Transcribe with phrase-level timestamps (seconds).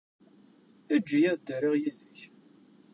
[0.95, 2.17] Eǧǧ-iyi ad ddariɣ yid-k.